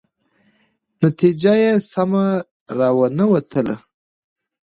[1.03, 2.25] نتیجه یې سمه
[2.77, 3.75] را ونه وتله.